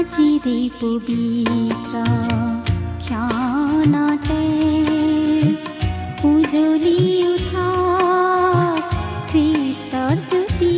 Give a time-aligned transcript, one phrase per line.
[0.00, 1.94] আজিৰে পবিত্ৰ
[3.00, 4.44] ক্ষণতে
[6.24, 7.68] উজলি উঠা
[10.30, 10.76] জ্যোতি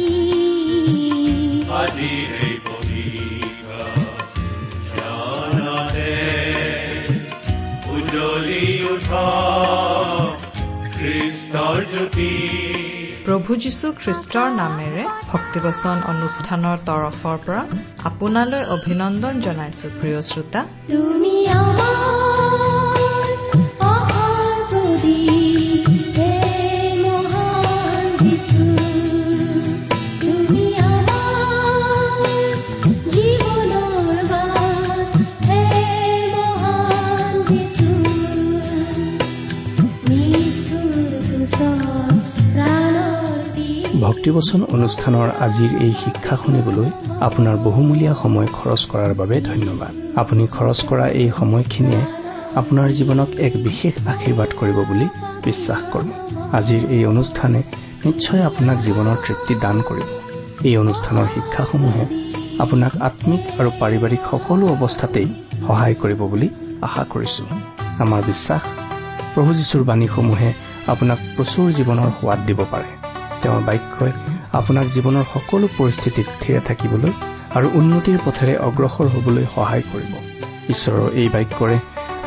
[8.93, 9.27] উঠা
[10.95, 12.30] খ্ৰীষ্টৰ জ্যোতি
[13.27, 17.62] প্ৰভু যীশু খ্ৰীষ্টৰ নামেৰে ভক্তিবচন অনুষ্ঠানৰ তৰফৰ পৰা
[18.09, 20.61] আপোনালৈ অভিনন্দন জনাইছো প্ৰিয় শ্ৰোতা।
[20.91, 21.33] তুমি
[44.22, 46.88] ভক্তিবচন অনুষ্ঠানৰ আজিৰ এই শিক্ষা শুনিবলৈ
[47.28, 52.02] আপোনাৰ বহুমূলীয়া সময় খৰচ কৰাৰ বাবে ধন্যবাদ। আপুনি খৰচ কৰা এই সময়খিনিয়ে
[52.60, 55.06] আপোনাৰ জীৱনক এক বিশেষ আশীৰ্বাদ কৰিব বুলি
[55.46, 56.12] বিশ্বাস কৰোঁ
[56.59, 57.60] আজিৰ এই অনুষ্ঠানে
[58.06, 60.09] নিশ্চয় আপোনাক জীৱনৰ তৃপ্তি দান কৰিব।
[60.68, 62.04] এই অনুষ্ঠানৰ শিক্ষাসমূহে
[62.64, 65.28] আপোনাক আত্মিক আৰু পাৰিবাৰিক সকলো অৱস্থাতেই
[65.66, 66.48] সহায় কৰিব বুলি
[66.86, 67.42] আশা কৰিছো।
[68.04, 68.62] আমাৰ বিশ্বাস
[69.32, 70.50] প্ৰভু যীশুৰ বাণীসমূহে
[70.92, 73.01] আপোনাক প্ৰচুৰ জীৱনৰ সোৱাদ দিব পাৰে।
[73.43, 74.12] তেওঁৰ বাক্যই
[74.59, 77.12] আপোনাক জীৱনৰ সকলো পৰিস্থিতিত থিৰে থাকিবলৈ
[77.56, 80.12] আৰু উন্নতিৰ পথেৰে অগ্ৰসৰ হ'বলৈ সহায় কৰিব।
[80.75, 81.76] ঈশ্বৰৰ এই বাক্যৰে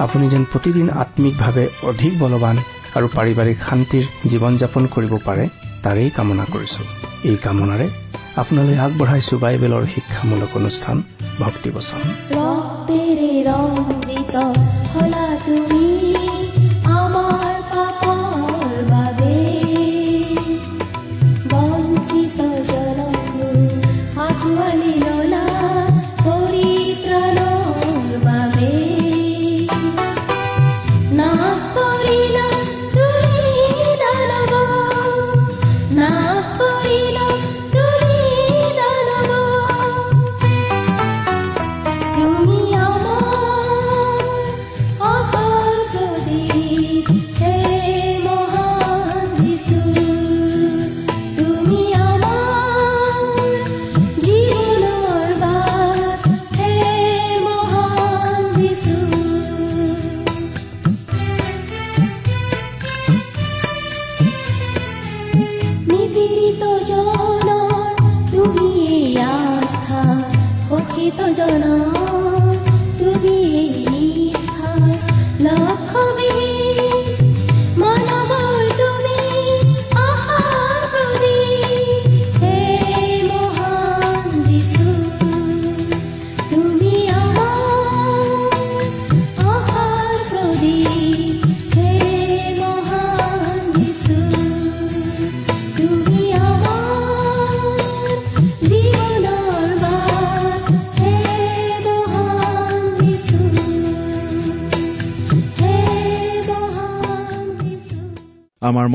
[0.03, 2.55] আপুনি যেন প্ৰতিদিন আত্মিকভাৱে অধিক বলৱান
[2.97, 5.45] আৰু পাৰিবাৰিক শান্তিৰ জীৱন যাপন কৰিব পাৰে
[5.83, 6.81] তাৰেই কামনা কৰিছো।
[7.29, 7.87] এই কামনাৰে
[8.41, 10.97] আপোনালৈ আগবঢ়াইছো বাইবেলৰ শিক্ষামূলক অনুষ্ঠান
[11.39, 11.99] ভক্তিবচন।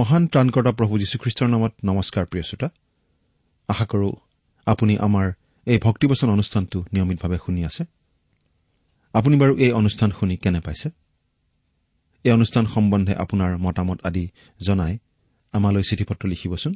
[0.00, 2.68] মহান ত্ৰাণকৰ্তা প্ৰভু যীশুখ্ৰীষ্টৰ নামত নমস্কাৰ প্ৰিয় শ্ৰোতা।
[3.68, 4.12] আশা কৰো
[4.66, 5.32] আপুনি আমাৰ
[5.66, 7.84] এই ভক্তিবচন অনুষ্ঠানটো নিয়মিতভাৱে শুনি আছে।
[9.12, 10.90] আপুনি বাৰু এই অনুষ্ঠান শুনি কেনে পাইছে?
[12.24, 14.28] এই অনুষ্ঠান সম্বন্ধে আপোনাৰ মতামত আদি
[14.66, 14.98] জনাই
[15.52, 16.74] আমালৈ চিঠি পত্ৰ লিখিবচোন।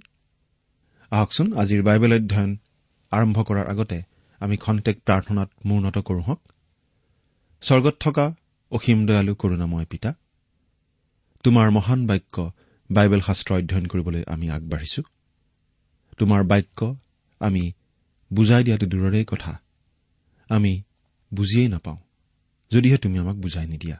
[1.11, 2.56] আহকচোন আজিৰ বাইবেল অধ্যয়ন
[3.11, 4.03] আৰম্ভ কৰাৰ আগতে
[4.39, 6.41] আমি খন্তেক প্ৰাৰ্থনাত মূৰ্ণত কৰোঁ হওক।
[7.62, 8.35] স্বৰ্গত থকা
[8.71, 10.15] অসীম দয়ালু কৰোণাময় পিতা
[11.43, 12.53] তোমাৰ মহান বাক্য
[12.91, 15.03] বাইবেল শাস্ত্ৰ অধ্যয়ন কৰিবলৈ আমি আগবাঢ়িছো।
[16.19, 16.97] তোমাৰ বাক্য
[17.41, 17.72] আমি
[18.33, 19.61] বুজাই দিয়াটো দূৰৰে কথা।
[20.49, 20.83] আমি
[21.34, 21.97] বুজিয়েই নাপাওঁ।
[22.71, 23.97] যদিহে তুমি আমাক বুজাই নিদিয়া।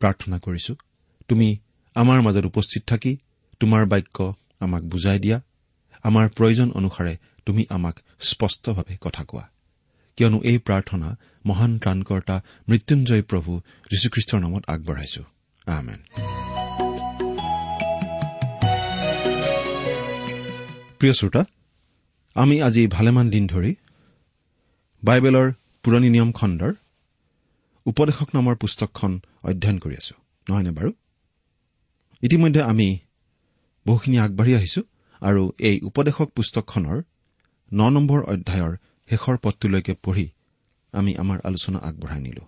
[0.00, 0.74] প্ৰাৰ্থনা কৰিছো
[1.28, 1.58] তুমি
[1.94, 3.16] আমাৰ মাজত উপস্থিত থাকি
[3.60, 5.40] তোমাৰ বাক্য আমাক বুজাই দিয়া।
[6.02, 9.48] আমাৰ প্ৰয়োজন অনুসাৰে তুমি আমাক স্পষ্টভাৱে কথা কোৱা।
[10.16, 13.60] কিয়নো এই প্ৰাৰ্থনা মহান ত্ৰাণকৰ্তা মৃত্যুঞ্জয় প্ৰভু
[13.90, 16.45] যীশুখ্ৰীষ্টৰ নামত আগবঢ়াইছো।
[21.06, 21.42] প্ৰিয় শ্ৰোতা
[22.36, 23.72] আমি আজি ভালেমান দিন ধৰি
[25.02, 25.46] বাইবেলৰ
[25.84, 26.72] পুৰণি নিয়ম খণ্ডৰ
[27.86, 29.12] উপদেশক নামৰ পুস্তকখন
[29.48, 30.14] অধ্যয়ন কৰি আছো
[30.46, 30.90] নহয়নে বাৰু?
[32.22, 32.88] ইতিমধ্যে আমি
[33.86, 34.80] বহুখিনি আগবাঢ়ি আহিছো
[35.22, 36.98] আৰু এই উপদেশক পুস্তকখনৰ
[37.70, 38.72] ন নম্বৰ অধ্যায়ৰ
[39.08, 40.26] শেষৰ পদটোলৈকে পঢ়ি
[40.92, 42.44] আমি আমাৰ আলোচনা আগবঢ়াই নিলো।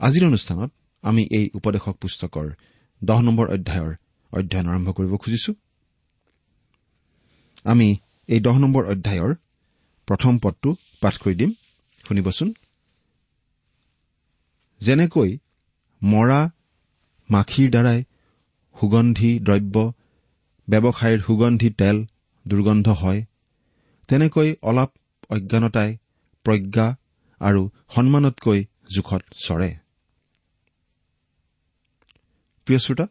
[0.00, 0.70] আজিৰ অনুষ্ঠানত
[1.04, 2.46] আমি এই উপদেশক পুস্তকৰ
[3.02, 3.92] দহ নম্বৰ অধ্যায়ৰ
[4.32, 5.52] অধ্যয়ন আৰম্ভ কৰিব খুজিছো।
[7.64, 7.88] আমি
[8.28, 9.32] এই দহ নম্বৰ অধ্যায়ৰ
[10.08, 10.70] প্ৰথম পদটো
[11.02, 11.50] পাঠ কৰি দিম।
[12.04, 12.48] শুনিবচোন।
[14.80, 15.30] যেনেকৈ
[16.02, 16.40] মৰা
[17.28, 18.00] মাখিৰ দ্বাৰাই
[18.76, 19.76] সুগন্ধি দ্ৰব্য
[20.68, 21.96] ব্যৱসায়ৰ সুগন্ধি তেল
[22.46, 23.20] দুৰ্গন্ধ হয়
[24.08, 24.90] তেনেকৈ অলপ
[25.30, 25.90] অজ্ঞানতাই
[26.46, 26.86] প্ৰজ্ঞা
[27.40, 27.62] আৰু
[27.94, 28.60] সন্মানতকৈ
[28.94, 29.70] জোখত চৰে।
[32.66, 33.06] প্ৰিয় শ্ৰোতা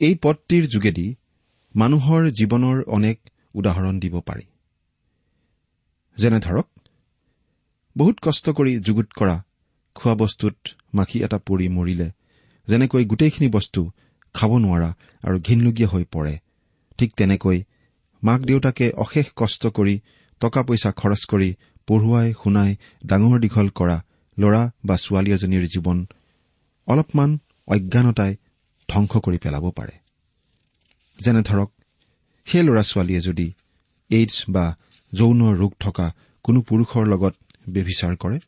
[0.00, 1.06] এই পদটিৰ যোগেদি
[1.74, 3.16] মানুহৰ জীৱনৰ অনেক
[3.54, 4.44] উদাহৰণ দিব পাৰি।
[6.18, 6.66] যেনে ধৰক
[7.96, 9.36] বহুত কষ্ট কৰি যুগুত কৰা
[9.94, 10.56] খোৱা বস্তুত
[10.94, 12.08] মাখি এটা পৰি মৰিলে
[12.68, 13.80] যেনেকৈ গোটেইখিনি বস্তু
[14.34, 14.90] খাব নোৱাৰা
[15.24, 16.34] আৰু ঘিনলগীয়া হৈ পৰে
[16.98, 17.58] ঠিক তেনেকৈ
[18.22, 19.94] মাক দেউতাকে অশেষ কষ্ট কৰি
[20.40, 21.48] টকা পইচা খৰচ কৰি
[21.88, 22.70] পঢ়ুৱাই শুনাই
[23.06, 23.96] ডাঙৰ দীঘল কৰা
[24.38, 25.98] ল'ৰা বা ছোৱালী এজনীৰ জীৱন
[26.88, 27.30] অলপমান
[27.68, 28.32] অজ্ঞানতাই
[28.88, 29.94] ধ্বংস কৰি পেলাব পাৰে।
[31.18, 31.70] যেনে ধৰক
[32.46, 33.46] সেই ল'ৰা ছোৱালীয়ে যদি
[34.10, 34.64] এইডছ বা
[35.12, 36.06] যৌন ৰোগ থকা
[36.44, 37.34] কোনো পুৰুষৰ লগত
[37.68, 38.38] ব্যভিচাৰ কৰে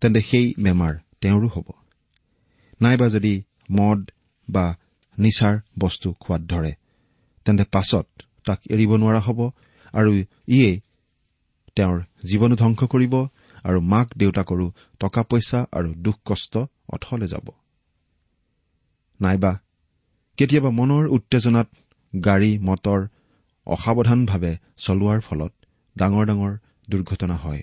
[0.00, 1.68] তেন্তে সেই বেমাৰ তেওঁৰো হ'ব।
[2.80, 3.34] নাইবা যদি
[3.70, 4.00] মদ
[4.48, 4.66] বা
[5.18, 6.72] নিচাৰ বস্তু খোৱাত ধৰে
[7.46, 8.06] তেন্তে পাছত
[8.46, 9.40] তাক এৰিব নোৱাৰা হ'ব
[9.94, 10.10] আৰু
[10.48, 10.76] ইয়েই
[11.76, 11.98] তেওঁৰ
[12.30, 13.14] জীৱনো ধ্বংস কৰিব
[13.64, 14.66] আৰু মাক দেউতাকৰো
[15.00, 16.54] টকা পইচা আৰু দুখ কষ্ট
[16.94, 17.46] অথলে যাব।
[19.20, 19.52] নাইবা
[20.38, 21.68] কেতিয়াবা মনৰ উত্তেজনাত
[22.24, 23.06] গাড়ী মটৰ
[23.66, 25.52] অসাৱধানভাৱে চলোৱাৰ ফলত
[25.98, 26.56] ডাঙৰ ডাঙৰ
[26.90, 27.62] দুৰ্ঘটনা হয়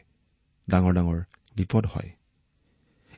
[0.70, 1.20] ডাঙৰ ডাঙৰ
[1.56, 2.10] বিপদ হয়।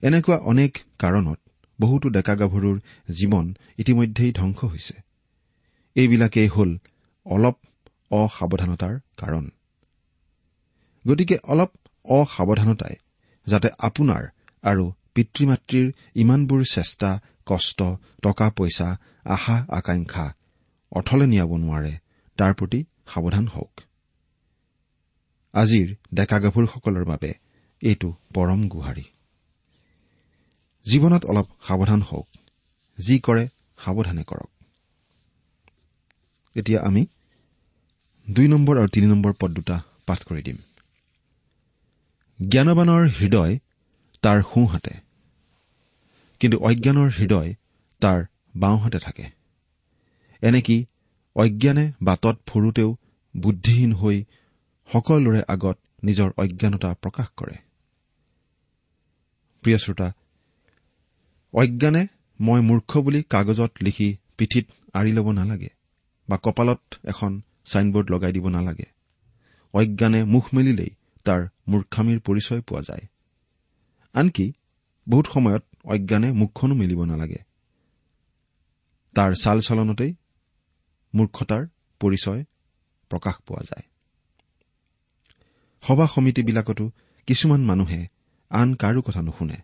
[0.01, 1.39] এনেকুৱা অনেক কাৰণত
[1.79, 2.79] বহুতো ডেকা গাভৰুৰ
[3.11, 4.93] জীৱন ইতিমধ্যেই ধ্বংস হৈছে।
[5.95, 6.77] এইবিলাকেই হ'ল
[7.25, 7.57] অলপ
[8.11, 9.49] অসাৱধানতাৰ কাৰণ।
[11.07, 11.71] গতিকে অলপ
[12.05, 12.95] অসাৱধানতাই
[13.47, 14.23] যাতে আপোনাৰ
[14.63, 17.83] আৰু পিতৃ মাতৃৰ ইমানবোৰ চেষ্টা কষ্ট
[18.21, 20.35] টকা পইচা আশা আকাংক্ষা
[20.91, 21.93] অথলে নিয়াব নোৱাৰে
[22.37, 23.81] তাৰ প্ৰতি সাৱধান হওক।
[25.53, 27.33] আজিৰ ডেকা গাভৰুসকলৰ বাবে
[27.81, 29.03] এইটো পৰম গুহাৰি।
[30.85, 32.27] জীৱনত অলপ সাৱধান হওক
[32.99, 33.47] যি কৰে
[33.85, 34.49] সাৱধানে কৰক।
[36.55, 37.05] এতিয়া আমি
[38.29, 40.57] দুই নম্বৰ আৰু তিনি নম্বৰ পদ দুটা পাঠ কৰি দিম।
[42.49, 43.59] জ্ঞানবানৰ হৃদয়
[44.21, 44.93] তাৰ সোঁহাতে।
[46.39, 47.53] কিন্তু অজ্ঞানৰ হৃদয়
[47.99, 49.40] তাৰ বাওঁহাতে থাকে।
[50.41, 50.85] এনেকি
[51.35, 52.97] অজ্ঞানে বাটত ফুৰোতেও
[53.37, 54.25] বুদ্ধিহীন হৈ
[54.93, 57.55] সকলোৰে আগত নিজৰ অজ্ঞানতা প্ৰকাশ কৰে?
[59.61, 60.11] প্ৰিয় শ্ৰোতা
[61.53, 62.07] অজ্ঞানে
[62.39, 65.69] মই মূৰ্খ বুলি কাগজত লিখি পিঠিত আঁৰি ল'ব নালাগে
[66.29, 68.85] বা কপালত এখন ছাইনবোৰ্ড লগাই দিব নালাগে।
[69.73, 70.89] অজ্ঞানে মুখ মেলিলেই
[71.23, 73.05] তাৰ মূৰ্খামীৰ পৰিচয় পোৱা যায়।
[74.13, 74.53] আনকি
[75.09, 77.37] বহুত সময়ত অজ্ঞানে মুখখনো মেলিব নালাগে।
[79.15, 80.15] তাৰ চাল চলনতেই
[81.13, 81.63] মূৰ্খতাৰ
[82.01, 82.41] পৰিচয়
[83.09, 83.85] প্ৰকাশ পোৱা যায়।
[85.83, 86.91] সভা সমিতিবিলাকতো
[87.27, 88.07] কিছুমান মানুহে
[88.51, 89.57] আন কাৰো কথা নুশুনে।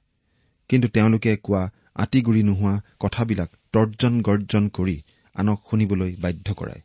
[0.70, 5.02] কিন্তু তেওঁলোকে কোৱা আঁতিগুৰি নোহোৱা কথাবিলাক তৰ্জন গৰ্জন কৰি
[5.36, 6.82] আনক শুনিবলৈ বাধ্য কৰায়।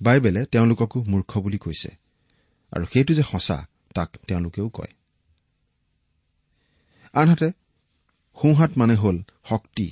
[0.00, 1.90] বাইবেলে তেওঁলোককো মূৰ্খ বুলি কৈছে
[2.72, 4.92] আৰু সেইটো যে সঁচা তাক তেওঁলোকেও কয়।
[7.12, 7.48] আনহাতে
[8.36, 9.86] সোঁহাত মানে হ'ল শক্তি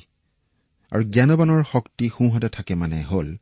[0.93, 3.37] আৰু জ্ঞানবানৰ শক্তি সোঁহাতে থাকে মানে হ'ল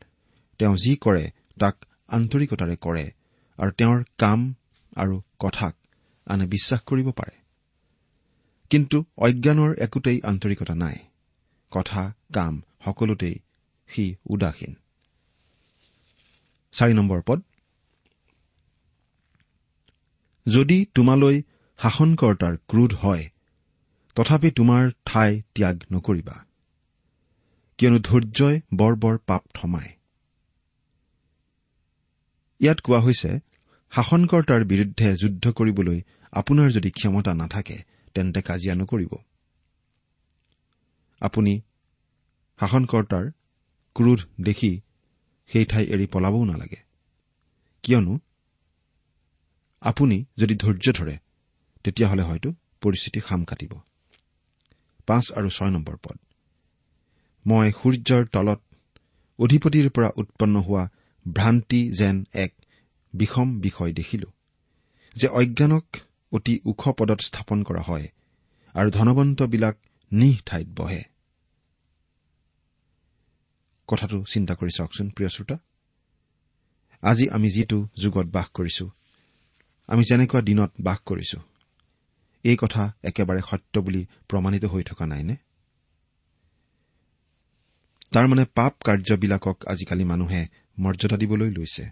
[0.59, 1.25] তেওঁ যি কৰে
[1.61, 1.77] তাক
[2.09, 3.13] আন্তৰিকতাৰে কৰে
[3.59, 4.55] আৰু তেওঁৰ কাম
[4.97, 5.75] আৰু কথাক
[6.27, 7.37] আনে বিশ্বাস কৰিব পাৰে।
[8.71, 10.97] কিন্তু অজ্ঞানৰ একোতেই আন্তৰিকতা নাই।
[11.71, 13.37] কথা কাম সকলোতেই
[13.89, 14.73] সি উদাসীন।
[20.47, 21.43] যদি তোমালৈ
[21.79, 23.25] শাসনকৰ্তাৰ ক্ৰোধ হয়
[24.15, 26.45] তথাপি তোমাৰ ঠাই ত্যাগ নকৰিবা।
[27.79, 29.93] কিয়নো ধৈৰ্যই বৰ বৰ পাপ থমায়
[32.61, 33.31] ইয়াত কোৱা হৈছে
[33.93, 36.01] শাসনকৰ্তাৰ বিৰুদ্ধে যুদ্ধ কৰিবলৈ
[36.33, 37.77] আপোনাৰ যদি ক্ষমতা নাথাকে
[38.15, 39.13] তেন্তে কাজিয়া নকৰিব।
[41.21, 41.61] আপুনি
[42.61, 43.25] শাসনকৰ্তাৰ
[43.97, 44.81] ক্ৰোধ দেখি
[45.51, 46.81] সেই ঠাই এৰি পলাবও নালাগে।
[47.83, 48.15] কিয়নো
[49.83, 51.17] আপুনি যদি ধৈৰ্য ধৰে
[51.85, 52.49] তেতিয়াহ'লে হয়তো
[52.81, 53.73] পৰিস্থিতি খাম কাটিব।
[55.07, 56.17] পাঁচ আৰু ছয় নম্বৰ পদ।
[57.47, 58.61] মই সূৰ্যৰ তলত
[59.39, 60.85] অধিপতিৰ পৰা উৎপন্ন হোৱা
[61.27, 62.53] ভ্ৰান্তি যেন এক
[63.15, 64.29] বিষম বিষয় দেখিলো
[65.17, 65.87] যে অজ্ঞানক
[66.33, 68.07] অতি ওখ পদত স্থাপন কৰা হয়
[68.75, 69.77] আৰু ধনৱন্তবিলাক
[70.13, 71.03] নিহ ঠাইত বহে।
[73.89, 75.57] কথাটো চিন্তা কৰি চাওকচোন প্ৰিয় শ্ৰোতা।
[77.03, 78.87] আজি আমি যিটো যুগত বাস কৰিছো
[79.89, 81.39] আমি যেনেকুৱা দিনত বাস কৰিছো
[82.45, 85.37] এই কথা একেবাৰে সত্য বুলি প্ৰমাণিত হৈ থকা নাইনে?
[88.15, 90.43] তাৰমানে পাপ কাৰ্যবিলাকক আজিকালি মানুহে
[90.79, 91.85] মৰ্যাদা দিবলৈ লৈছে।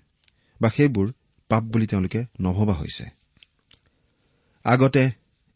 [0.61, 1.13] বা সেইবোৰ
[1.49, 3.05] পাপ বুলি তেওঁলোকে নভবা হৈছে।
[4.65, 5.11] আগতে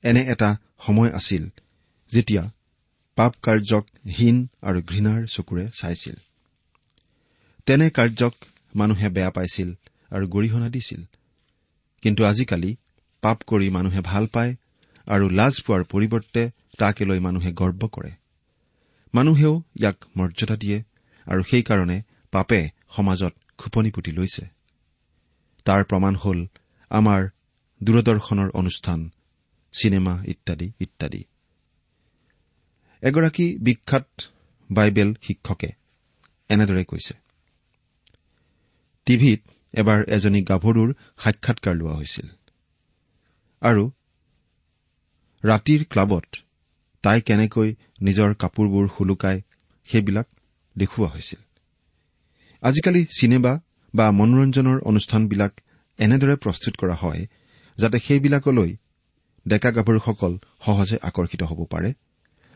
[0.04, 1.48] এনে এটা সময় আছিল
[2.12, 2.50] যেতিয়া
[3.16, 3.84] পাপ কাৰ্যক
[4.18, 6.16] হীন আৰু ঘৃণাৰ চকুৰে চাইছিল।
[7.66, 8.34] তেনে কাৰ্যক
[8.76, 9.68] মানুহে বেয়া পাইছিল
[10.10, 11.02] আৰু গৰিহণা দিছিল।
[12.02, 12.76] কিন্তু আজিকালি
[13.22, 14.56] পাপ কৰি মানুহে ভাল পায়
[15.06, 18.10] আৰু লাজ পোৱাৰ পৰিৱৰ্তে তাকে লৈ মানুহে গৰ্ব কৰে।
[19.14, 20.78] মানুহেও ইয়াক মৰ্যাদা দিয়ে
[21.26, 21.98] আৰু সেইকাৰণে
[22.32, 22.60] পাপে
[22.96, 24.44] সমাজত খোপনি পুতি লৈছে।
[25.66, 26.40] তাৰ প্ৰমাণ হ'ল
[26.90, 27.22] আমাৰ
[27.80, 29.00] দূৰদৰ্শনৰ অনুষ্ঠান
[29.74, 31.22] চিনেমা ইত্যাদি ইত্যাদি।
[33.02, 34.08] এগৰাকী বিখ্যাত
[34.70, 35.70] বাইবেল শিক্ষকে
[36.50, 37.14] এনেদৰে কৈছে
[39.06, 39.40] টিভিত
[39.74, 42.28] এবাৰ এজনী গাভৰুৰ সাক্ষাৎকাৰ লোৱা হৈছিল
[43.62, 43.84] আৰু
[45.44, 46.28] ৰাতিৰ ক্লাবত
[47.02, 47.68] তাই কেনেকৈ
[48.02, 49.40] নিজৰ কাপোৰবোৰ সুলুকাই
[49.88, 50.26] সেইবিলাক
[50.76, 51.40] দেখুওৱা হৈছিল।
[52.62, 53.52] আজিকালি চিনেমা
[53.94, 55.52] বা মনোৰঞ্জনৰ অনুষ্ঠানবিলাক
[55.98, 57.22] এনেদৰে প্ৰস্তুত কৰা হয়
[57.78, 58.70] যাতে সেইবিলাকলৈ
[59.46, 61.90] ডেকা গাভৰুসকল সহজে আকৰ্ষিত হ'ব পাৰে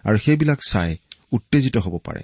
[0.05, 0.91] আৰু সেইবিলাক চাই
[1.33, 2.23] উত্তেজিত হ'ব পাৰে।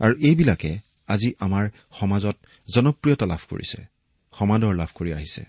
[0.00, 0.72] আৰু এইবিলাকে
[1.08, 2.36] আজি আমাৰ সমাজত
[2.68, 3.78] জনপ্ৰিয়তা লাভ কৰিছে
[4.32, 5.42] সমাদৰ লাভ কৰি আহিছে।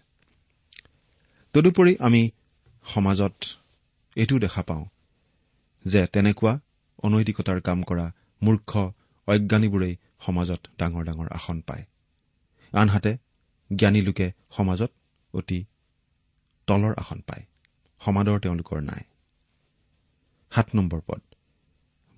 [1.54, 2.22] তদুপৰি আমি
[2.86, 3.36] সমাজত
[4.16, 4.86] এইটোও দেখা পাওঁ
[5.86, 6.60] যে তেনেকুৱা
[7.04, 8.12] অনৈতিকতাৰ কাম কৰা
[8.44, 8.78] মূৰ্খ
[9.28, 11.86] অজ্ঞানীবোৰেই সমাজত ডাঙৰ ডাঙৰ আসন পায়।
[12.74, 13.18] আনহাতে
[13.76, 14.92] জ্ঞানী লোকে সমাজত
[15.34, 15.66] অতি
[16.68, 17.44] তলৰ আসন পায়।
[18.00, 19.04] সমাদৰ তেওঁলোকৰ নাই।
[21.08, 21.22] পদ।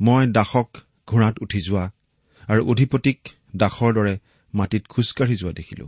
[0.01, 0.69] মই দাসক
[1.07, 1.91] ঘোঁৰাত উঠি যোৱা
[2.47, 3.19] আৰু অধিপতিক
[3.55, 4.19] দাসৰ দৰে
[4.53, 5.85] মাটিত খোজকাঢ়ি যোৱা দেখিলো।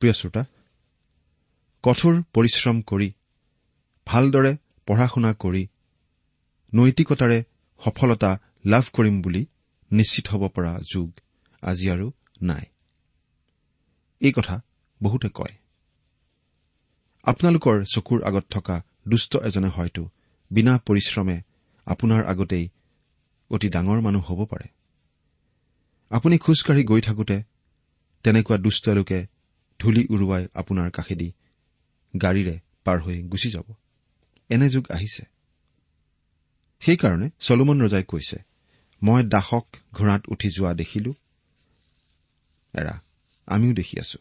[0.00, 0.44] প্ৰিয় শ্ৰোতা
[1.82, 3.12] কঠোৰ পৰিশ্ৰম কৰি
[4.06, 5.68] ভালদৰে পঢ়া শুনা কৰি
[6.74, 7.44] নৈতিকতাৰে
[7.84, 9.46] সফলতা লাভ কৰিম বুলি
[9.92, 11.10] নিশ্চিত হ'ব পৰা যুগ
[11.62, 12.12] আজি আৰু
[12.42, 12.64] নাই।
[14.20, 14.62] এই কথা
[15.02, 15.54] বহুতে কয়।
[17.22, 20.08] আপোনালোকৰ চকুৰ আগত থকা দুষ্ট এজনে হয়তো
[20.50, 21.42] বিনা পৰিশ্ৰমে
[21.86, 22.68] আপোনাৰ আগতেই
[23.50, 24.68] অতি ডাঙৰ মানুহ হ'ব পাৰে।
[26.10, 27.42] আপুনি খোজকাঢ়ি গৈ থাকোতে
[28.22, 29.26] তেনেকুৱা দুষ্ট লোকে
[29.80, 31.32] ধূলি উৰুৱাই আপোনাৰ কাষেদি
[32.14, 33.74] গাড়ীৰে পাৰ হৈ গুচি যাব।
[34.48, 35.31] এনে যুগ আহিছে।
[36.82, 38.36] সেইকাৰণে চলোমন ৰজাই কৈছে
[39.02, 41.12] মই দাসক ঘোঁৰাত উঠি যোৱা দেখিলো।
[42.74, 43.00] এৰা
[43.46, 44.18] আমিও দেখি আছো।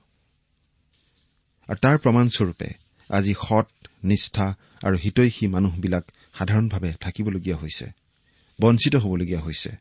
[1.67, 2.69] আৰু তাৰ প্ৰমাণস্বৰূপে
[3.09, 3.67] আজি সৎ
[4.03, 7.85] নিষ্ঠা আৰু হিতৈষী মানুহবিলাক সাধাৰণভাৱে থাকিবলগীয়া হৈছে
[8.61, 9.71] বঞ্চিত হ'বলগীয়া হৈছে।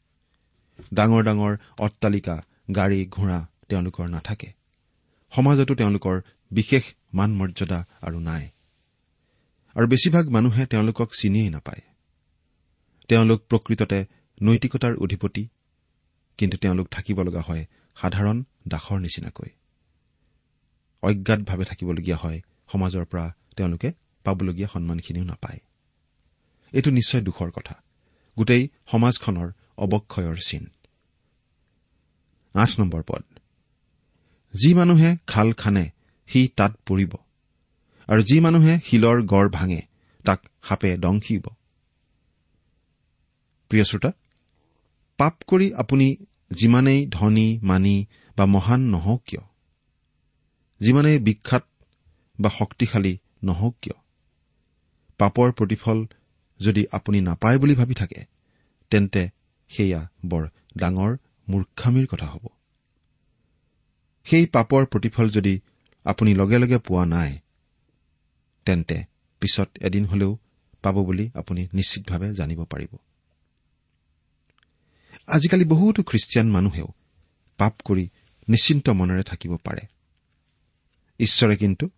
[0.95, 2.43] ডাঙৰ ডাঙৰ অট্টালিকা
[2.77, 4.53] গাড়ী ঘোঁৰা তেওঁলোকৰ নাথাকে।
[5.31, 6.21] সমাজতো তেওঁলোকৰ
[6.51, 6.83] বিশেষ
[7.15, 8.49] মান মৰ্যাদা আৰু নাই।
[9.75, 11.90] আৰু বেছিভাগ মানুহে তেওঁলোকক চিনিয়েই নাপায়।
[13.11, 14.07] তেওঁলোক প্ৰকৃততে
[14.43, 15.49] নৈতিকতাৰ অধিপতি
[16.39, 19.51] কিন্তু তেওঁলোক থাকিব লগা হয় সাধাৰণ দাসৰ নিচিনাকৈ।
[21.03, 22.41] অজ্ঞাতভাৱে থাকিবলগীয়া হয়
[22.73, 23.93] সমাজৰ পৰা তেওঁলোকে
[24.25, 25.61] পাবলগীয়া সন্মানখিনিও নাপায়।
[26.73, 27.83] এইটো নিশ্চয় দুখৰ কথা।
[28.39, 30.65] গোটেই সমাজখনৰ অৱক্ষয়ৰ চিন।
[32.55, 33.25] আঠ নম্বৰ পদ।
[34.55, 35.91] যি মানুহে খাল খানে
[36.27, 37.13] সি তাত পৰিব।
[38.07, 39.83] আৰু যি মানুহে শিলৰ গড় ভাঙে
[40.25, 41.47] তাক সাপে দংশিব।
[43.71, 44.11] প্ৰিয় শ্ৰোতা
[45.19, 46.17] পাপ কৰি আপুনি
[46.51, 49.43] যিমানেই ধনী মানি বা মহান নহওক কিয়?
[50.81, 51.65] যিমানেই বিখ্যাত
[52.41, 53.97] বা শক্তিশালী নহওক কিয়?
[55.19, 56.07] পাপৰ প্ৰতিফল
[56.61, 58.25] যদি আপুনি নাপায় বুলি ভাবি থাকে
[58.91, 59.29] তেন্তে
[59.69, 61.17] সেয়া বৰ ডাঙৰ
[61.49, 62.45] মূৰ্খামীৰ কথা হ'ব।
[64.25, 65.61] সেই পাপৰ প্ৰতিফল যদি
[66.05, 67.39] আপুনি লগে লগে পোৱা নাই
[68.65, 69.05] তেন্তে
[69.41, 70.39] পিছত এদিন হলেও
[70.83, 72.99] পাব বুলি আপুনি নিশ্চিতভাৱে জানিব পাৰিব।
[75.27, 76.89] আজিকালি বহুতো খ্ৰীষ্টিয়ান মানুহেও
[77.59, 78.09] পাপ কৰি
[78.49, 79.81] নিশ্চিন্ত মনেৰে থাকিব পাৰে।
[81.21, 81.91] ঈশ্বৰে কিন্তু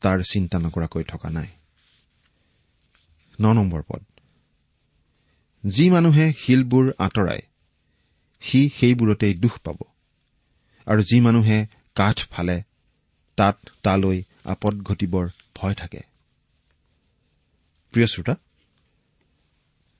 [0.00, 1.46] তাৰ চিন্তা নকৰাকৈ থকা নাই।
[3.40, 4.04] ন নম্বৰ পদ।
[5.66, 7.40] যি মানুহে শিলবোৰ আঁতৰাই
[8.40, 9.76] সি সেইবোৰতেই দুখ পাব।
[10.86, 12.62] আৰু যি মানুহে কাঠ ফালে
[13.36, 16.00] তাত তালৈ আপদ ঘটিবৰ ভয় থাকে।
[17.92, 18.34] প্ৰিয় শ্ৰোতা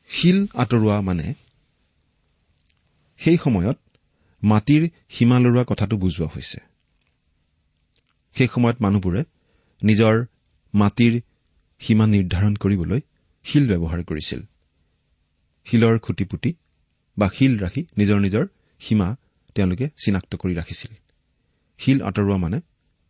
[0.08, 1.34] শিল আঁতৰোৱা মানে
[3.20, 3.78] সেই সময়ত
[4.42, 6.58] মাটিৰ সীমা লৰোৱা কথাটো বুজোৱা হৈছে।
[8.36, 9.22] সেই সময়ত মানুহবোৰে
[9.82, 10.14] নিজৰ
[10.74, 11.14] মাটিৰ
[11.80, 13.00] সীমা নিৰ্ধাৰণ কৰিবলৈ
[13.44, 14.40] শিল ব্যৱহাৰ কৰিছিল।
[15.66, 16.50] শিলৰ খুটি পুতি
[17.16, 18.44] বা শিল ৰাখি নিজৰ নিজৰ
[18.80, 19.08] সীমা
[19.54, 20.92] তেওঁলোকে চিনাক্ত কৰি ৰাখিছিল।
[21.80, 22.58] শিল আঁতৰোৱা মানে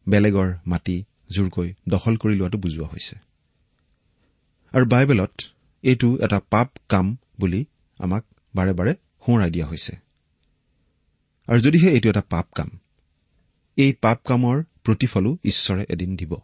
[0.06, 0.96] বেলেগৰ মাটি
[1.30, 3.14] জোৰকৈ দখল কৰি লোৱাটো বুজোৱা হৈছে।
[4.74, 5.32] আৰু বাইবেলত
[5.84, 7.60] এইটো এটা পাপ কাম বুলি
[7.98, 8.24] আমাক
[8.54, 8.92] বাৰে বাৰে
[9.26, 9.96] সোঁৱৰাই দিয়া হৈছে।
[11.46, 12.70] আৰু যদিহে এইটো এটা পাপ কাম
[13.76, 16.36] এই পাপ কামৰ প্ৰতিফলো ঈশ্বৰে এদিন দিব।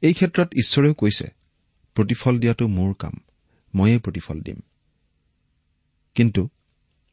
[0.00, 1.26] এই ক্ষেত্ৰত ঈশ্বৰেও কৈছে
[1.94, 3.12] প্ৰতিফল দিয়াটো মোৰ কাম
[3.74, 4.60] ময়েই প্ৰতিফল দিম।
[6.14, 6.48] কিন্তু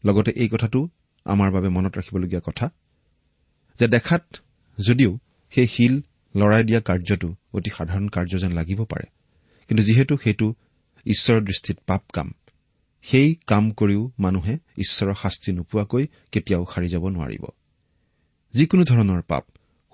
[0.06, 0.89] লগতে এই কথাটো
[1.25, 2.70] আমাৰ বাবে মনত ৰাখিবলগীয়া কথা
[3.79, 4.36] যে দেখাত
[4.88, 6.01] যদিও সেই শিল
[6.36, 9.08] লৰাই দিয়া কাৰ্যটো অতি সাধাৰণ কাৰ্য যেন লাগিব পাৰে
[9.67, 10.53] কিন্তু যিহেতু সেইটো
[11.06, 12.34] ঈশ্বৰৰ দৃষ্টিত পাপ কাম
[13.06, 17.44] সেই কাম কৰিও মানুহে ঈশ্বৰৰ শাস্তি নোপোৱাকৈ কেতিয়াও সাৰি যাব নোৱাৰিব।
[18.54, 19.44] যিকোনো ধৰণৰ পাপ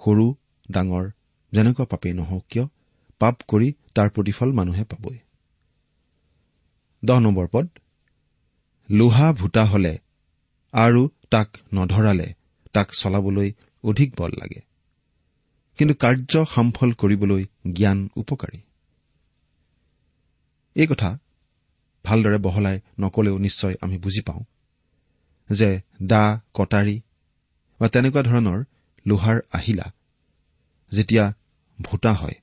[0.02, 0.26] সৰু
[0.72, 1.06] ডাঙৰ
[1.54, 2.66] যেনেকুৱা পাপেই নহওক কিয়
[3.20, 5.18] পাপ কৰি তাৰ প্ৰতিফল মানুহে পাবই।
[7.04, 7.68] দহ নম্বৰ পদ
[8.92, 9.98] লোহা ভূটা হলে
[10.74, 12.34] আৰু তাক নধৰালে
[12.74, 14.62] তাক চলাবলৈ অধিক বল লাগে।
[15.78, 18.60] কিন্তু কাৰ্য সামফল কৰিবলৈ জ্ঞান উপকাৰী।
[20.76, 21.20] এই কথা
[22.06, 24.44] ভালদৰে বহলাই নকলেও নিশ্চয় আমি বুজি পাওঁ।
[25.50, 27.02] যে দা কটাৰী
[27.80, 28.60] বা তেনেকুৱা ধৰণৰ
[29.08, 29.88] লোহাৰ আহিলা
[30.92, 31.34] যেতিয়া
[31.82, 32.38] ভোটা হয়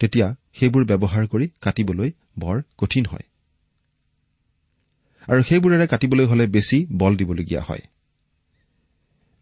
[0.00, 3.26] তেতিয়া সেইবোৰ ব্যৱহাৰ কৰি কাটিবলৈ বৰ কঠিন হয়।
[5.28, 7.82] আৰু সেইবোৰেৰে কাটিবলৈ হলে বেছি বল দিবলগীয়া হয়।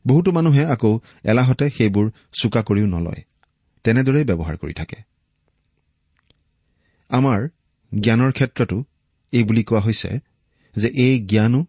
[0.06, 3.22] বহুতো মানুহে আকৌ এলাহতে সেইবোৰ চোকা কৰিও নলয়
[3.84, 4.98] তেনেদৰেই ব্যৱহাৰ কৰি থাকে।
[7.10, 7.48] আমাৰ
[7.92, 8.84] জ্ঞানৰ ক্ষেত্ৰতো
[9.32, 10.10] এই বুলি কোৱা হৈছে
[10.76, 11.66] যে এই জ্ঞানো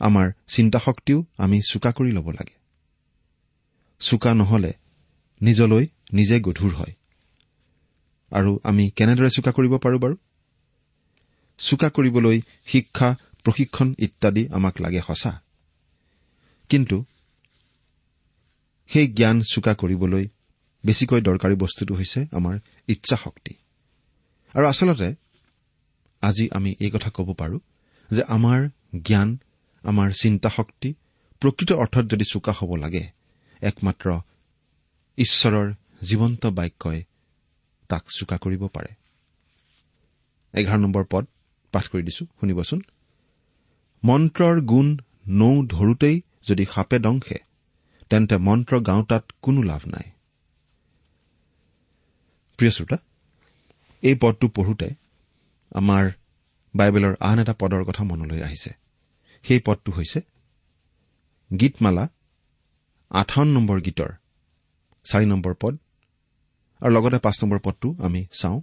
[0.00, 2.56] আমাৰ চিন্তাশক্তিও আমি চোকা কৰি ল'ব লাগে।
[4.00, 4.72] চোকা নহলে
[5.42, 6.94] নিজলৈ নিজে গধুৰ হয়।
[8.30, 10.16] আৰু আমি কেনেদৰে চোকা কৰিব পাৰো বাৰু?
[11.58, 15.40] চোকা কৰিবলৈ শিক্ষা প্ৰশিক্ষণ ইত্যাদি আমাক লাগে সঁচা।
[16.68, 17.04] কিন্তু
[18.86, 20.28] সেই জ্ঞান চোকা কৰিবলৈ
[20.84, 22.58] বেছিকৈ দৰকাৰী বস্তুটো হৈছে আমাৰ
[22.88, 23.54] ইচ্ছা শক্তি
[24.54, 25.14] আৰু আচলতে
[26.22, 27.58] আজি আমি এই কথা ক'ব পাৰো
[28.10, 28.68] যে আমাৰ
[29.02, 29.38] জ্ঞান
[29.82, 30.94] আমাৰ চিন্তা শক্তি
[31.40, 33.04] প্ৰকৃত অৰ্থত যদি চোকা হ'ব লাগে
[33.62, 34.20] একমাত্ৰ
[35.18, 37.04] ঈশ্বৰৰ জীৱন্ত বাক্যই
[37.88, 38.90] তাক চোকা কৰিব পাৰে।
[44.04, 47.38] মন্ত্ৰৰ গুণ নৌ ধৰোতেই যদি সাপে দংশে
[48.10, 50.10] তেন্তে মন্ত্ৰ গাওঁতাত কোনো লাভ নাই।
[52.56, 52.96] প্ৰিয় শ্ৰোতা
[54.02, 54.88] এই পদটো পঢ়োতে
[55.72, 56.10] আমাৰ
[56.74, 58.70] বাইবেলৰ আন এটা পদৰ কথা মনলৈ আহিছে।
[59.42, 60.20] সেই পদটো হৈছে
[61.60, 62.08] গীতমালা
[63.10, 64.12] আঠাৱন্ন নম্বৰ গীতৰ
[65.04, 65.78] চাৰি নম্বৰ পদ
[66.80, 68.60] আৰু লগতে পাঁচ নম্বৰ পদটো আমি চাওঁ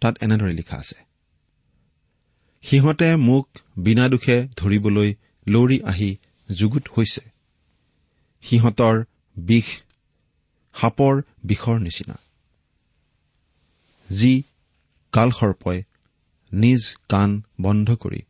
[0.00, 0.98] তাত এনেদৰে লিখা আছে।
[2.62, 5.14] সিহঁতে মোক বিনা দোষে ধৰিবলৈ
[5.48, 6.16] লৰি আহি
[6.48, 7.20] যুগুত হৈছে।
[8.42, 9.04] সিহঁতৰ
[9.36, 9.64] বিষ
[10.74, 12.18] সাপৰ বিষৰ নিচিনা।
[14.10, 14.42] যি
[15.12, 15.82] কালসৰ্পই
[16.54, 18.22] নিজ কাণ বন্ধ কৰি।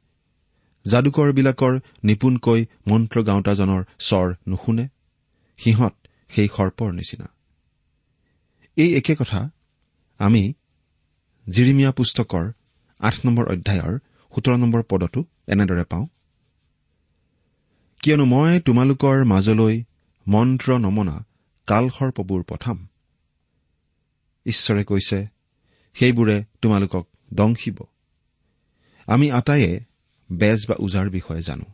[0.84, 4.88] যাদুকৰবিলাকৰ নিপুণকৈ মন্ত্ৰ গাওঁতাজনৰ স্বৰ নুশুনে
[5.58, 5.94] সিহঁত
[6.28, 7.28] সেই সৰ্পৰ নিচিনা।
[8.76, 9.50] এই একে কথা
[10.18, 10.52] আমি
[11.50, 12.52] জিৰিমিয়া পুস্তকৰ
[12.98, 13.98] আঠ নম্বৰ অধ্যায়ৰ
[14.34, 16.06] সোতৰ নম্বৰ পদতো এনেদৰে পাওঁ।
[18.02, 19.84] কিয়নো মই তোমালোকৰ মাজলৈ
[20.28, 21.26] মন্ত্ৰ নমনা
[21.66, 22.88] কালসৰ্পবোৰ পঠাম।
[24.46, 25.26] ঈশ্বৰে কৈছে
[25.94, 27.78] সেইবোৰে তোমালোকক দংশিব।
[29.07, 29.81] আমি আটাইয়ে
[30.33, 31.64] বেজ বা ওজাৰ বিষয়ে জানো।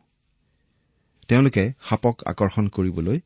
[1.29, 3.21] তেওঁলোকে সাপক আকৰ্ষণ কৰিবলৈ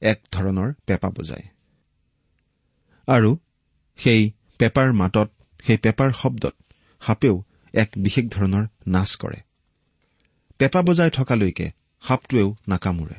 [0.00, 1.42] এক ধৰণৰ পেপা বজায়।
[3.06, 3.38] আৰু
[3.96, 5.30] সেই পেপাৰ মাতত
[5.66, 6.54] সেই পেপাৰ শব্দত
[7.00, 9.40] সাপেও এক বিশেষ ধৰণৰ নাচ কৰে।
[10.58, 11.70] পেপা বজাই থকালৈকে
[12.02, 13.14] সাপটোৱেও নাকামোৰে।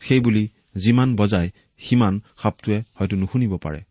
[0.00, 3.82] সেইবুলি যিমান বজায় সিমান সাপটোৱে হয়তো নুশুনিব পাৰে।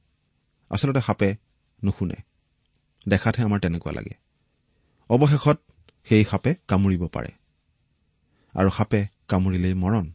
[0.69, 1.35] আচলতে সাপে
[1.83, 2.15] নুশুনে।
[3.07, 4.24] দেখাতহে আমাৰ তেনেকুৱা লাগে।
[5.09, 5.61] অৱশেষত
[6.09, 7.31] সেই সাপে কামুৰিব পাৰে।
[8.53, 10.11] আৰু সাপে কামুৰিলেই মৰণ।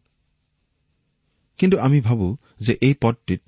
[1.59, 3.41] কিন্তু আমি ভাবো যে এই পদটিত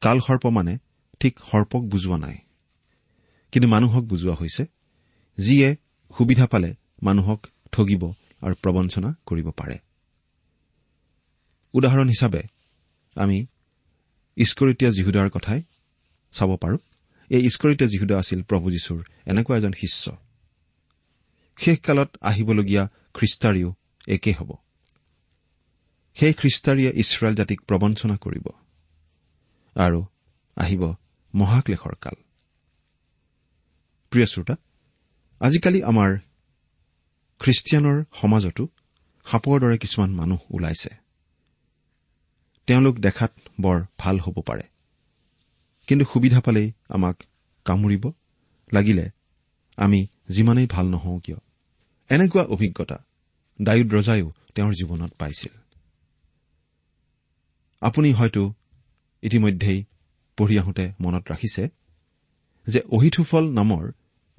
[0.00, 0.78] কালসৰ্প মানে
[1.20, 2.38] ঠিক সৰ্পক বুজোৱা নাই।
[3.52, 4.66] কিন্তু মানুহক বুজোৱা হৈছে
[5.38, 5.76] যিয়ে
[6.18, 9.78] সুবিধা পালে মানুহক ঠগিব আৰু প্ৰবঞ্চনা কৰিব পাৰে।
[11.72, 12.42] উদাহৰণ হিচাপে
[13.14, 13.46] আমি
[14.36, 15.62] ইস্কৰিতীয়া যীহুদাৰ কথাই
[16.32, 16.76] চাব পাৰো।
[17.30, 20.25] এই ইস্কৰিতীয়া যীহুদা আছিল প্ৰভু যীশুৰ এনেকুৱা এজন শিষ্য।
[21.56, 23.74] শেষকালত আহিবলগীয়া খ্ৰীষ্টাৰীও
[24.08, 24.56] একে হ'ব।
[26.14, 28.46] সেই খ্ৰীষ্টাৰীয়ে ইছৰাইল জাতিক প্ৰবঞ্চনা কৰিব
[29.74, 30.04] আৰু
[30.56, 30.94] আহিব
[31.34, 32.14] মহাক্লেশৰ কাল।
[34.10, 34.56] প্ৰিয় শ্ৰোতা
[35.40, 36.18] আজিকালি আমাৰ
[37.38, 38.68] খ্ৰীষ্টিয়ানৰ সমাজতো
[39.24, 40.88] সাপৰ দৰে কিছুমান মানুহ ওলাইছে।
[42.66, 44.62] তেওঁলোক দেখাত বৰ ভাল হ'ব পাৰে।
[45.86, 47.22] কিন্তু সুবিধা পালেই আমাক
[47.64, 48.12] কামুৰিব।
[48.72, 49.10] লাগিলে
[49.76, 51.36] আমি যিমানেই ভাল নহওঁ কিয়?
[52.10, 52.98] এনেকুৱা অভিজ্ঞতা
[53.62, 55.54] ডায়ুদ ৰজায়ো তেওঁৰ জীৱনত পাইছিল।
[57.80, 58.52] আপুনি হয়তো
[59.22, 59.84] ইতিমধ্যেই
[60.36, 61.68] পঢ়ি আহোঁতে মনত ৰাখিছে
[62.66, 63.92] যে অহিথুফল নামৰ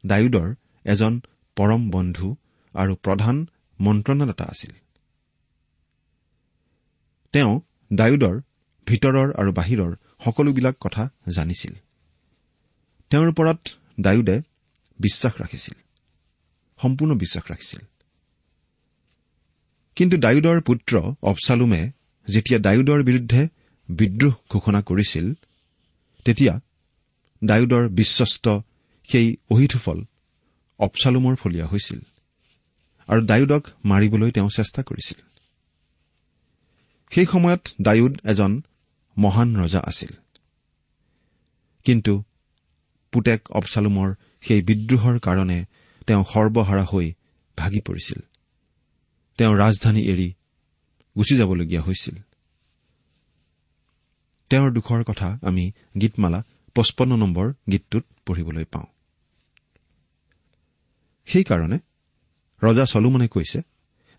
[0.06, 1.22] ডায়ুদৰ এজন
[1.56, 2.36] পৰম বন্ধু
[2.74, 3.48] আৰু প্ৰধান
[3.82, 4.72] মন্ত্ৰণাদাতা আছিল।
[7.34, 7.62] তেওঁ
[7.94, 8.36] ডায়ুদৰ
[8.88, 9.92] ভিতৰৰ আৰু বাহিৰৰ
[10.26, 11.74] সকলোবিলাক কথা জানিছিল।
[13.10, 13.60] তেওঁৰ ওপৰত
[14.00, 14.42] ডায়ুদে
[15.00, 15.87] বিশ্বাস ৰাখিছিল।
[16.82, 17.80] সম্পূৰ্ণ বিশ্বাস ৰাখিছিল।
[19.96, 21.92] কিন্তু ডায়ুদৰ পুত্ৰ অবছালোমে
[22.28, 23.48] যেতিয়া ডায়ুদৰ বিৰুদ্ধে
[23.90, 25.34] বিদ্ৰোহ ঘোষণা কৰিছিল
[26.26, 26.60] তেতিয়া
[27.46, 28.60] ডায়ুদৰ বিশ্বস্ত
[29.12, 30.04] সেই অহিথুফল
[30.80, 32.00] অবছালোমৰ ফলীয়া হৈছিল
[33.08, 35.20] আৰু ডায়ুদক মাৰিবলৈ তেওঁ চেষ্টা কৰিছিল।
[37.10, 38.62] সেই সময়ত ডায়ুদ এজন
[39.18, 40.10] মহান ৰজা আছিল।
[41.84, 42.24] কিন্তু
[43.12, 45.66] পুতেক অবছালোমৰ সেই বিদ্ৰোহৰ কাৰণে
[46.08, 47.14] তেওঁ সৰ্বহাৰা হৈ
[47.58, 48.20] ভাগি পৰিছিল।
[49.38, 50.34] তেওঁ ৰাজধানী এৰি
[51.18, 52.16] গুচি যাবলগীয়া হৈছিল।
[54.50, 56.44] তেওঁৰ দুখৰ কথা আমি গীতমালা
[56.76, 58.86] পঁচপন্ন নম্বৰ গীতটোত পঢ়িবলৈ পাওঁ।
[61.26, 61.78] সেইকাৰণে
[62.64, 63.62] ৰজা চলোমনে কৈছে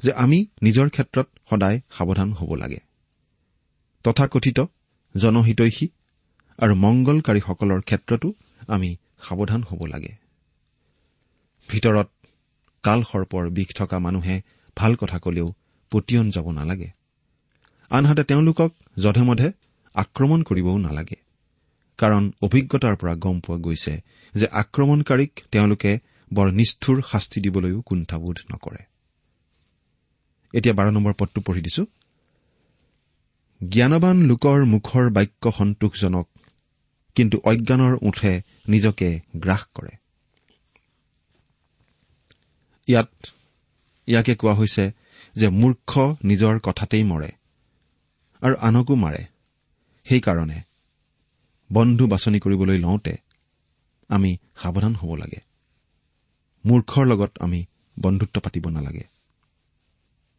[0.02, 2.80] যে আমি নিজৰ ক্ষেত্ৰত সদায় সাৱধান হ'ব লাগে।
[4.04, 4.64] তথাকথিত
[5.16, 5.88] জনহিতৈষী
[6.58, 8.32] আৰু মংগলকাৰীসকলৰ ক্ষেত্ৰতো
[8.68, 10.27] আমি সাৱধান হ'ব লাগে।
[11.68, 12.08] ভিতৰত
[12.82, 14.42] কাল সৰ্পৰ বিষ থকা মানুহে
[14.76, 15.54] ভাল কথা কলেও
[15.90, 16.90] পতিয়ন যাব নালাগে।
[17.90, 19.52] আনহাতে তেওঁলোকক যধে মধে
[19.94, 21.16] আক্ৰমণ কৰিবও নালাগে।
[21.98, 23.94] কাৰণ অভিজ্ঞতাৰ পৰা গম পোৱা গৈছে
[24.34, 25.98] যে আক্ৰমণকাৰীক তেওঁলোকে
[26.32, 28.82] বৰ নিষ্ঠুৰ শাস্তি দিবলৈও কুণ্ঠাবোধ নকৰে।
[33.68, 36.28] জ্ঞানবান লোকৰ মুখৰ বাক্য সন্তোষজনক
[37.14, 39.90] কিন্তু অজ্ঞানৰ ওঠে নিজকে গ্ৰাস কৰে।
[42.88, 43.08] ইয়াত
[44.06, 44.90] ইয়াকে কোৱা হৈছে
[45.36, 47.30] যে মূৰ্খ নিজৰ কথাতেই মৰে
[48.40, 49.26] আৰু আনকো মাৰে।
[50.04, 50.60] সেইকাৰণে
[51.72, 53.16] বন্ধু বাছনি কৰিবলৈ লওঁতে
[54.08, 55.40] আমি সাৱধান হ'ব লাগে।
[56.66, 57.64] মূৰ্খৰ লগত আমি
[58.02, 59.04] বন্ধুত্ব পাতিব নালাগে।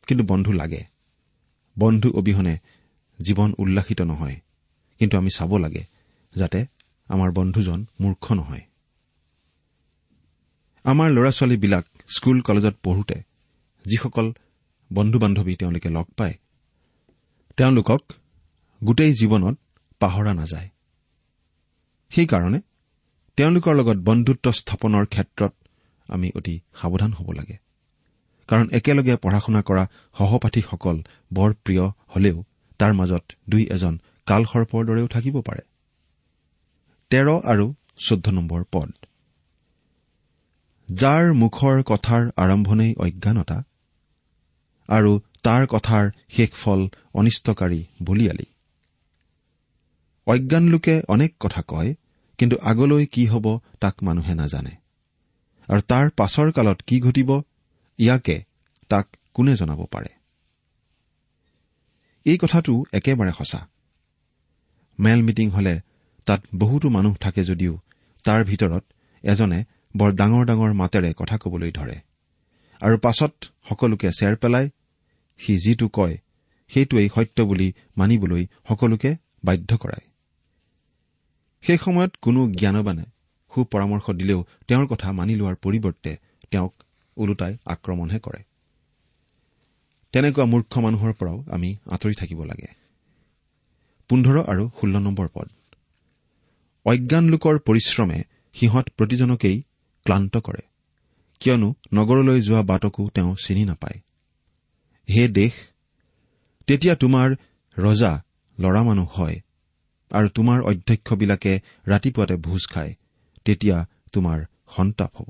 [0.07, 0.83] কিন্তু বন্ধু লাগে।
[1.79, 2.57] বন্ধু অবিহনে
[3.21, 4.35] জীৱন উল্লাসিত নহয়।
[4.99, 5.83] কিন্তু আমি চাব লাগে
[6.35, 6.65] যাতে
[7.07, 8.61] আমাৰ বন্ধুজন মূৰ্খ নহয়।
[10.89, 13.17] আমাৰ ল'ৰা ছোৱালীবিলাক স্কুল কলেজত পঢ়োতে
[13.85, 14.27] যিসকল
[14.93, 16.35] বন্ধু বান্ধৱী তেওঁলোকে লগ পায়
[17.57, 18.01] তেওঁলোকক
[18.83, 19.55] গোটেই জীৱনত
[20.01, 20.69] পাহৰা নাযায়।
[22.11, 22.59] সেইকাৰণে
[23.37, 25.53] তেওঁলোকৰ লগত বন্ধুত্ব স্থাপনৰ ক্ষেত্ৰত
[26.09, 27.57] আমি অতি সাৱধান হ'ব লাগে।
[28.49, 29.83] কাৰণ একেলগে পঢ়া শুনা কৰা
[30.17, 30.97] সহপাঠীসকল
[31.33, 32.37] বৰ প্ৰিয় হলেও
[32.79, 33.93] তাৰ মাজত দুই এজন
[34.25, 35.63] কালসৰ্পৰ দৰেও থাকিব পাৰে।
[37.11, 37.65] তেৰ আৰু
[37.97, 38.89] চৈধ্য নম্বৰ পদ।
[40.95, 43.63] যাৰ মুখৰ কথাৰ আৰম্ভণি অজ্ঞানতা
[44.87, 48.45] আৰু তাৰ কথাৰ শেষ ফল অনিষ্টকাৰী বলিয়ালি।
[50.25, 51.93] অজ্ঞান লোকে অনেক কথা কয়
[52.37, 54.71] কিন্তু আগলৈ কি হ'ব তাক মানুহে নাজানে।
[55.67, 57.41] আৰু তাৰ পাছৰ কালত কি ঘটিব
[57.97, 58.43] ইয়াকে
[58.89, 60.07] তাক কোনে জনাব পাৰে?
[62.25, 63.67] এই কথাটো একেবাৰে সঁচা।
[64.99, 65.79] মেল মিটিং হলে
[66.25, 67.79] তাত বহুতো মানুহ থাকে যদিও
[68.23, 68.83] তাৰ ভিতৰত
[69.23, 69.63] এজনে
[69.95, 71.97] বৰ ডাঙৰ ডাঙৰ মাতেৰে কথা কবলৈ ধৰে।
[72.81, 73.33] আৰু পাছত
[73.69, 74.69] সকলোকে চেৰ পেলাই
[75.37, 76.17] সি যিটো কয়
[76.69, 80.05] সেইটোৱেই সত্য বুলি মানিবলৈ সকলোকে বাধ্য কৰায়।
[81.61, 83.03] সেই সময়ত কোনো জ্ঞানবানে
[83.51, 86.17] সু পৰামৰ্শ দিলেও তেওঁৰ কথা মানি লোৱাৰ পৰিৱৰ্তে
[86.51, 86.73] তেওঁক
[87.17, 88.41] ওলোটাই আক্ৰমণহে কৰে।
[90.13, 92.67] তেনেকুৱা মূৰ্খ মানুহৰ পৰাও আমি আঁতৰি থাকিব লাগে।
[94.09, 95.47] পোন্ধৰ আৰু ষোল্ল নম্বৰ পদ।
[96.85, 98.23] অজ্ঞান লোকৰ পৰিশ্ৰমে
[98.53, 99.63] সিহঁত প্ৰতিজনকেই
[100.05, 100.63] ক্লান্ত কৰে।
[101.41, 103.99] কিয়নো নগৰলৈ যোৱা বাটকো তেওঁ চিনি নাপায়।
[105.09, 105.53] হে দেশ
[106.67, 107.27] তেতিয়া তোমাৰ
[107.77, 108.13] ৰজা
[108.57, 109.37] ল'ৰা মানুহ হয়
[110.11, 111.53] আৰু তোমাৰ অধ্যক্ষবিলাকে
[111.87, 112.91] ৰাতিপুৱাতে ভোজ খায়
[113.45, 113.77] তেতিয়া
[114.11, 114.37] তোমাৰ
[114.75, 115.29] সন্তাপ হ'ব।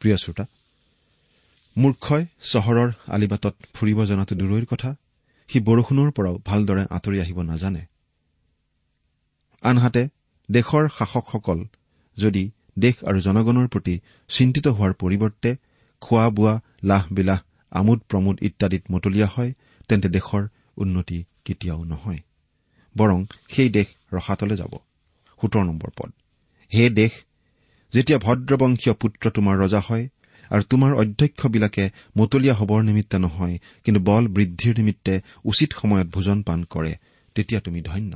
[0.00, 0.44] প্ৰিয় শ্ৰোতা
[1.76, 4.90] মূৰ্খই চহৰৰ আলিবাটত ফুৰিব জনাটো দূৰৈৰ কথা
[5.48, 7.82] সি বৰষুণৰ পৰাও ভালদৰে আঁতৰি আহিব নাজানে।
[9.62, 10.02] আনহাতে
[10.48, 11.58] দেশৰ শাসকসকল
[12.16, 12.44] যদি
[12.78, 13.94] দেশ আৰু জনগণৰ প্ৰতি
[14.30, 15.50] চিন্তিত হোৱাৰ পৰিৱৰ্তে
[16.02, 17.40] খোৱা বোৱা লাহ বিলাহ
[17.72, 19.50] আমোদ প্ৰমোদ ইত্যাদিত মতলীয়া হয়
[19.88, 20.44] তেন্তে দেশৰ
[20.76, 22.20] উন্নতি কেতিয়াও নহয়।
[22.96, 24.72] বৰং সেই দেশ ৰসাতলে যাব।
[25.40, 26.10] সোতৰ নম্বৰ পদ।
[26.72, 27.12] হে দেশ
[27.92, 30.04] যেতিয়া ভদ্ৰবংশীয় পুত্ৰ তোমাৰ ৰজা হয়
[30.50, 31.84] আৰু তোমাৰ অধ্যক্ষবিলাকে
[32.18, 35.14] মতলীয়া হবৰ নিমিত্তে নহয় কিন্তু বল বৃদ্ধিৰ নিমিত্তে
[35.44, 36.92] উচিত সময়ত ভোজন পান কৰে
[37.36, 38.12] তেতিয়া তুমি ধন্য।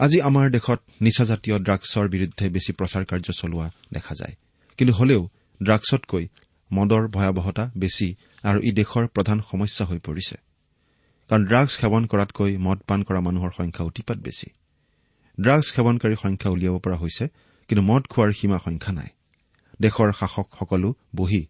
[0.00, 4.34] আজি আমাৰ দেশত নিচাজাতীয় ড্ৰাগছৰ বিৰুদ্ধে বেছি প্ৰচাৰ কাৰ্য চলোৱা দেখা যায়।
[4.78, 5.22] কিন্তু হলেও
[5.60, 6.24] ড্ৰাগছতকৈ
[6.70, 8.06] মদৰ ভয়াৱহতা বেছি
[8.44, 10.36] আৰু ই দেশৰ প্ৰধান সমস্যা হৈ পৰিছে।
[11.30, 14.48] কাৰণ ড্ৰাগছ সেৱন কৰাতকৈ মদ পান কৰা মানুহৰ সংখ্যা অতিপাত বেছি।
[15.38, 17.24] ড্ৰাগছ সেৱনকাৰীৰ সংখ্যা উলিয়াব পৰা হৈছে
[17.68, 19.10] কিন্তু মদ খোৱাৰ সীমা সংখ্যা নাই।
[19.80, 21.42] দেশৰ শাসকসকলো বহি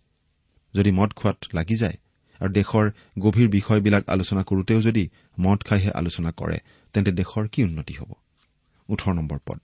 [0.74, 1.96] যদি মদ খোৱাত লাগি যায়
[2.40, 2.86] আৰু দেশৰ
[3.24, 5.04] গভীৰ বিষয়বিলাক আলোচনা কৰোতেও যদি
[5.40, 6.58] মদ খাইহে আলোচনা কৰে
[6.94, 8.10] তেন্তে দেশৰ কি উন্নতি হ'ব?
[8.92, 9.58] ওঠৰ নম্বৰ পদ।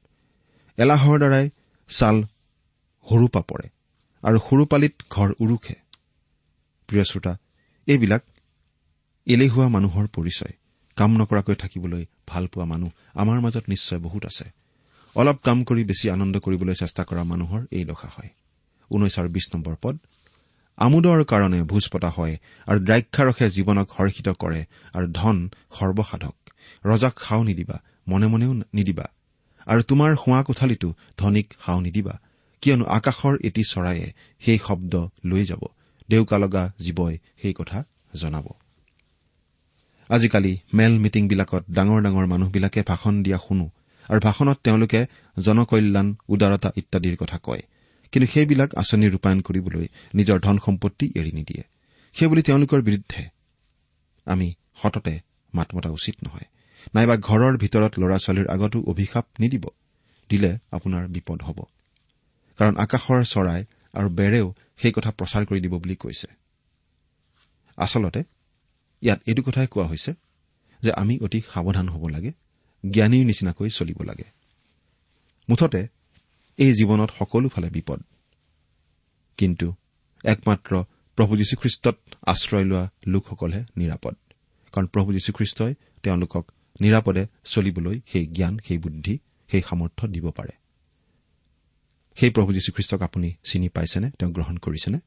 [0.79, 1.47] এলাহৰ দ্বাৰাই
[1.91, 2.17] ছাল
[3.07, 3.67] সৰুপা পৰে
[4.23, 5.77] আৰু সৰুপালিত ঘৰ উৰুখে।
[6.89, 7.33] প্ৰিয় শ্ৰোতা
[7.89, 8.23] এইবিলাক
[9.27, 10.55] এলেহুৱা মানুহৰ পৰিচয়।
[10.97, 14.47] কাম নকৰাকৈ থাকিবলৈ ভাল পোৱা মানুহ আমাৰ মাজত নিশ্চয় বহুত আছে।
[15.17, 18.31] অলপ কাম কৰি বেছি আনন্দ কৰিবলৈ চেষ্টা কৰা মানুহৰ এই দশা হয়।
[18.91, 19.97] ঊনৈছ আৰু বিশ নম্বৰ পদ
[20.79, 22.35] আমোদৰ কাৰণে ভোজ পতা হয়
[22.67, 24.61] আৰু দ্ৰাক্ষাৰসে জীৱনক হৰ্ষিত কৰে
[24.95, 25.37] আৰু ধন
[25.79, 26.37] সৰ্বসাধক।
[26.85, 27.77] ৰজাক সাও নিদিবা
[28.09, 29.07] মনে মনেও নিদিবা।
[29.67, 30.89] আৰু তোমাৰ শোৱা কোঠালিতো
[31.19, 32.15] ধনীক সাও নিদিবা
[32.63, 34.07] কিয়নো আকাশৰ এটি চৰায়ে
[34.41, 35.63] সেই শব্দ লৈ যাব।
[36.09, 38.47] ডেউকা লগা জীৱই সেই কথা জনাব।
[40.09, 43.67] আজিকালি মেল মিটিংবিলাকত ডাঙৰ ডাঙৰ মানুহবিলাকে ভাষণ দিয়া শুনো
[44.09, 45.01] আৰু ভাষণত তেওঁলোকে
[45.43, 47.63] জনকল্যাণ উদাৰতা ইত্যাদিৰ কথা কয়।
[48.13, 51.65] কিন্তু সেইবিলাক আঁচনি ৰূপায়ণ কৰিবলৈ নিজৰ ধন সম্পত্তি এৰি নিদিয়ে।
[52.15, 53.23] সেইবুলি তেওঁলোকৰ বিৰুদ্ধে
[54.27, 55.21] আমি সততে
[55.55, 56.49] মাত মতা উচিত নহয়।
[56.95, 59.65] নাইবা ঘৰৰ ভিতৰত ল'ৰা ছোৱালীৰ আগতো অভিশাপ নিদিব
[60.31, 61.59] দিলে আপোনাৰ বিপদ হ'ব।
[62.59, 66.27] কাৰণ আকাশৰ চৰাই আৰু বেৰেও সেই কথা প্ৰচাৰ কৰি দিব বুলি কৈছে।
[67.77, 68.23] আচলতে
[69.03, 70.13] ইয়াত এইটো কথাই কোৱা হৈছে
[70.83, 72.33] যে আমি অতি সাৱধান হ'ব লাগে
[72.91, 74.25] জ্ঞানীৰ নিচিনাকৈ চলিব লাগে।
[75.49, 75.89] মুঠতে
[76.59, 78.03] এই জীৱনত সকলোফালে বিপদ।
[79.37, 79.75] কিন্তু
[80.25, 80.85] একমাত্ৰ
[81.17, 81.97] প্ৰভু যীশুখ্ৰীষ্টত
[82.27, 84.15] আশ্ৰয় লোৱা লোকসকলহে নিৰাপদ।
[84.73, 89.19] কাৰণ প্ৰভু যীশুখ্ৰীষ্টই তেওঁলোকক নিৰাপদে চলিবলৈ সেই জ্ঞান সেই বুদ্ধি
[89.51, 90.53] সেই সামৰ্থ্য দিব পাৰে।
[92.17, 94.11] সেই প্ৰভু যীশুখ্ৰীষ্টক আপুনি চিনি পাইছেনে?
[94.11, 94.99] তেওঁ গ্ৰহণ কৰিছেনে?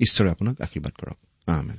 [0.00, 1.78] ঈশ্বৰে আপোনাক আশীৰ্বাদ কৰক। আমেন।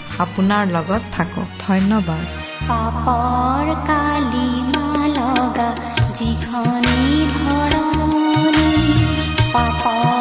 [0.19, 2.23] আপোনাৰ লগত থাকক। ধন্যবাদ।
[2.69, 4.49] পাপৰ কালি
[5.17, 5.69] লগা
[6.19, 8.69] যিখনি ধৰণি
[9.53, 10.20] পাপৰ